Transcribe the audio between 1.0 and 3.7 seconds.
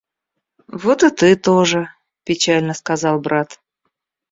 и ты тоже,— печально сказал брат.